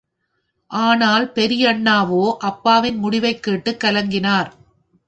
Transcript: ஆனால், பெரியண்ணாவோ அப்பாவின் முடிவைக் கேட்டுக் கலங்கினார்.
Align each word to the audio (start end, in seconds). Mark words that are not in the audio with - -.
ஆனால், 0.71 1.31
பெரியண்ணாவோ 1.35 2.33
அப்பாவின் 2.39 2.97
முடிவைக் 2.97 3.43
கேட்டுக் 3.43 3.81
கலங்கினார். 3.83 4.51